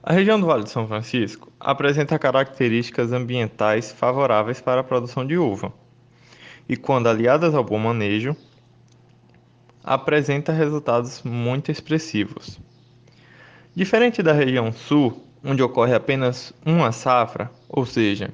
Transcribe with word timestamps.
A 0.00 0.12
região 0.12 0.38
do 0.38 0.46
Vale 0.46 0.62
do 0.62 0.70
São 0.70 0.86
Francisco 0.86 1.52
apresenta 1.58 2.20
características 2.20 3.12
ambientais 3.12 3.90
favoráveis 3.90 4.60
para 4.60 4.82
a 4.82 4.84
produção 4.84 5.26
de 5.26 5.36
uva, 5.36 5.72
e 6.68 6.76
quando 6.76 7.08
aliadas 7.08 7.52
ao 7.52 7.64
bom 7.64 7.80
manejo, 7.80 8.36
apresenta 9.82 10.52
resultados 10.52 11.20
muito 11.24 11.68
expressivos. 11.68 12.60
Diferente 13.74 14.22
da 14.22 14.32
região 14.32 14.70
sul, 14.70 15.20
onde 15.44 15.64
ocorre 15.64 15.96
apenas 15.96 16.54
uma 16.64 16.92
safra, 16.92 17.50
ou 17.68 17.84
seja, 17.84 18.32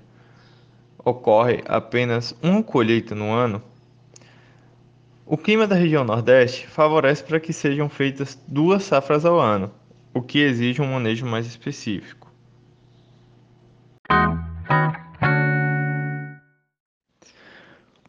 ocorre 1.05 1.63
apenas 1.67 2.35
uma 2.43 2.63
colheita 2.63 3.15
no 3.15 3.33
ano, 3.33 3.63
o 5.25 5.37
clima 5.37 5.67
da 5.67 5.77
região 5.77 6.05
Nordeste 6.05 6.67
favorece 6.67 7.23
para 7.23 7.39
que 7.39 7.53
sejam 7.53 7.89
feitas 7.89 8.37
duas 8.49 8.83
safras 8.83 9.25
ao 9.25 9.39
ano, 9.39 9.71
o 10.13 10.21
que 10.21 10.41
exige 10.41 10.83
um 10.83 10.93
manejo 10.93 11.25
mais 11.25 11.47
específico. 11.47 12.29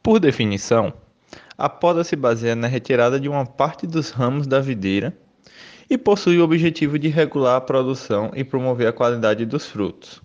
Por 0.02 0.20
definição, 0.20 0.92
a 1.56 1.70
poda 1.70 2.04
se 2.04 2.16
baseia 2.16 2.56
na 2.56 2.68
retirada 2.68 3.20
de 3.20 3.30
uma 3.30 3.46
parte 3.46 3.86
dos 3.86 4.10
ramos 4.10 4.48
da 4.48 4.60
videira 4.60 5.16
e 5.88 5.98
possui 6.00 6.40
o 6.40 6.44
objetivo 6.44 6.98
de 6.98 7.08
regular 7.08 7.58
a 7.58 7.62
produção 7.62 8.32
e 8.34 8.44
promover 8.44 8.88
a 8.88 8.94
qualidade 8.94 9.46
dos 9.46 9.68
frutos 9.68 10.24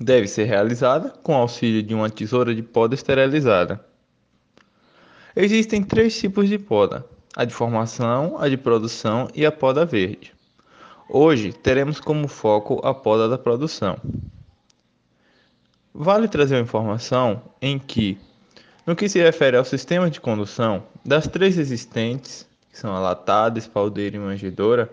deve 0.00 0.26
ser 0.26 0.44
realizada 0.44 1.10
com 1.22 1.34
auxílio 1.34 1.82
de 1.82 1.94
uma 1.94 2.08
tesoura 2.08 2.54
de 2.54 2.62
poda 2.62 2.94
esterilizada. 2.94 3.84
Existem 5.36 5.82
três 5.82 6.18
tipos 6.18 6.48
de 6.48 6.58
poda: 6.58 7.04
a 7.36 7.44
de 7.44 7.52
formação, 7.52 8.38
a 8.38 8.48
de 8.48 8.56
produção 8.56 9.28
e 9.34 9.44
a 9.44 9.52
poda 9.52 9.84
verde. 9.84 10.32
Hoje 11.08 11.52
teremos 11.52 12.00
como 12.00 12.26
foco 12.26 12.80
a 12.82 12.94
poda 12.94 13.28
da 13.28 13.36
produção. 13.36 13.98
Vale 15.92 16.28
trazer 16.28 16.54
uma 16.54 16.62
informação 16.62 17.42
em 17.60 17.78
que, 17.78 18.16
no 18.86 18.96
que 18.96 19.08
se 19.08 19.20
refere 19.20 19.56
ao 19.56 19.64
sistema 19.64 20.08
de 20.08 20.20
condução, 20.20 20.84
das 21.04 21.26
três 21.26 21.58
existentes, 21.58 22.48
que 22.70 22.78
são 22.78 22.94
a 22.94 23.00
latada, 23.00 23.58
espaldeira 23.58 24.16
e 24.16 24.20
manjedoura, 24.20 24.88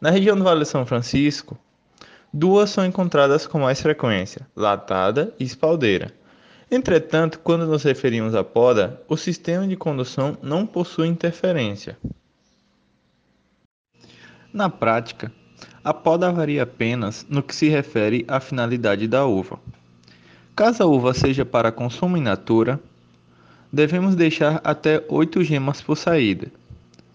na 0.00 0.10
região 0.10 0.34
do 0.34 0.42
Vale 0.42 0.60
de 0.60 0.68
São 0.68 0.86
Francisco, 0.86 1.58
Duas 2.36 2.70
são 2.70 2.84
encontradas 2.84 3.46
com 3.46 3.60
mais 3.60 3.80
frequência, 3.80 4.44
latada 4.56 5.32
e 5.38 5.44
espaldeira. 5.44 6.12
Entretanto, 6.68 7.38
quando 7.38 7.64
nos 7.64 7.84
referimos 7.84 8.34
à 8.34 8.42
poda, 8.42 9.00
o 9.08 9.16
sistema 9.16 9.68
de 9.68 9.76
condução 9.76 10.36
não 10.42 10.66
possui 10.66 11.06
interferência. 11.06 11.96
Na 14.52 14.68
prática, 14.68 15.30
a 15.84 15.94
poda 15.94 16.32
varia 16.32 16.64
apenas 16.64 17.24
no 17.30 17.40
que 17.40 17.54
se 17.54 17.68
refere 17.68 18.24
à 18.26 18.40
finalidade 18.40 19.06
da 19.06 19.24
uva. 19.24 19.60
Caso 20.56 20.82
a 20.82 20.86
uva 20.86 21.14
seja 21.14 21.44
para 21.44 21.70
consumo 21.70 22.16
in 22.16 22.22
natura, 22.22 22.80
devemos 23.72 24.16
deixar 24.16 24.60
até 24.64 25.04
8 25.08 25.44
gemas 25.44 25.80
por 25.80 25.96
saída, 25.96 26.50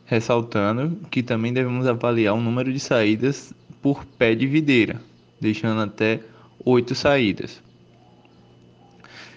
ressaltando 0.05 0.95
que 1.11 1.21
também 1.21 1.51
devemos 1.51 1.85
avaliar 1.87 2.35
o 2.35 2.41
número 2.41 2.71
de 2.71 2.79
saídas 2.79 3.53
por 3.81 4.05
pé 4.05 4.35
de 4.35 4.45
videira, 4.47 5.01
deixando 5.39 5.81
até 5.81 6.21
oito 6.65 6.93
saídas. 6.95 7.61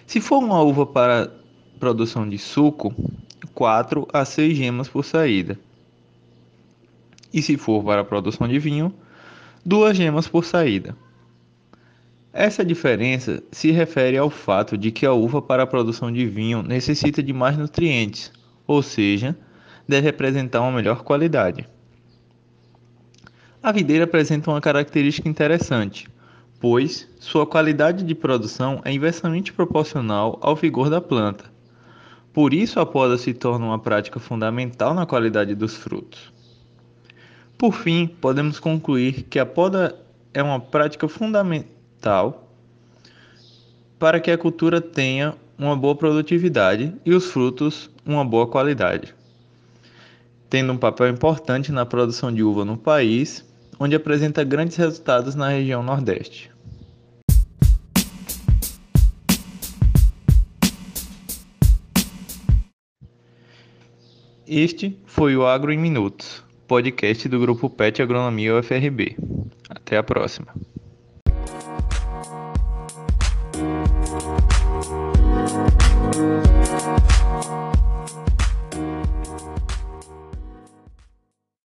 Se 0.05 0.19
for 0.19 0.39
uma 0.39 0.61
uva 0.61 0.85
para 0.85 1.31
produção 1.79 2.27
de 2.27 2.37
suco, 2.37 2.93
4 3.53 4.07
a 4.11 4.25
6 4.25 4.57
gemas 4.57 4.87
por 4.87 5.03
saída. 5.03 5.57
E 7.33 7.41
se 7.41 7.57
for 7.57 7.83
para 7.83 8.03
produção 8.03 8.47
de 8.47 8.59
vinho, 8.59 8.93
2 9.65 9.97
gemas 9.97 10.27
por 10.27 10.45
saída. 10.45 10.95
Essa 12.31 12.65
diferença 12.65 13.43
se 13.51 13.71
refere 13.71 14.17
ao 14.17 14.29
fato 14.29 14.77
de 14.77 14.91
que 14.91 15.05
a 15.05 15.13
uva 15.13 15.41
para 15.41 15.63
a 15.63 15.67
produção 15.67 16.11
de 16.11 16.25
vinho 16.25 16.63
necessita 16.63 17.21
de 17.21 17.31
mais 17.31 17.57
nutrientes, 17.57 18.31
ou 18.65 18.81
seja, 18.81 19.37
deve 19.87 20.09
apresentar 20.09 20.61
uma 20.61 20.71
melhor 20.71 21.03
qualidade. 21.03 21.67
A 23.63 23.71
videira 23.71 24.03
apresenta 24.03 24.51
uma 24.51 24.59
característica 24.59 25.29
interessante, 25.29 26.09
pois 26.59 27.09
sua 27.17 27.47
qualidade 27.47 28.03
de 28.03 28.13
produção 28.13 28.81
é 28.83 28.91
inversamente 28.91 29.53
proporcional 29.53 30.37
ao 30.41 30.53
vigor 30.53 30.89
da 30.89 30.99
planta. 30.99 31.45
Por 32.33 32.53
isso, 32.53 32.77
a 32.81 32.85
poda 32.85 33.17
se 33.17 33.33
torna 33.33 33.67
uma 33.67 33.79
prática 33.79 34.19
fundamental 34.19 34.93
na 34.93 35.05
qualidade 35.05 35.55
dos 35.55 35.77
frutos. 35.77 36.29
Por 37.57 37.71
fim, 37.73 38.05
podemos 38.05 38.59
concluir 38.59 39.23
que 39.29 39.39
a 39.39 39.45
poda 39.45 39.97
é 40.33 40.43
uma 40.43 40.59
prática 40.59 41.07
fundamental 41.07 42.49
para 43.97 44.19
que 44.19 44.29
a 44.29 44.37
cultura 44.37 44.81
tenha 44.81 45.35
uma 45.57 45.77
boa 45.77 45.95
produtividade 45.95 46.93
e 47.05 47.13
os 47.13 47.27
frutos 47.27 47.89
uma 48.05 48.25
boa 48.25 48.45
qualidade, 48.45 49.15
tendo 50.49 50.73
um 50.73 50.77
papel 50.77 51.07
importante 51.07 51.71
na 51.71 51.85
produção 51.85 52.29
de 52.29 52.43
uva 52.43 52.65
no 52.65 52.75
país 52.75 53.52
onde 53.79 53.95
apresenta 53.95 54.43
grandes 54.43 54.77
resultados 54.77 55.35
na 55.35 55.49
região 55.49 55.83
Nordeste. 55.83 56.51
Este 64.45 64.99
foi 65.05 65.35
o 65.35 65.47
Agro 65.47 65.71
em 65.71 65.77
Minutos, 65.77 66.43
podcast 66.67 67.27
do 67.27 67.39
grupo 67.39 67.69
PET 67.69 68.01
Agronomia 68.01 68.55
UFRB. 68.55 69.15
Até 69.69 69.97
a 69.97 70.03
próxima. 70.03 70.53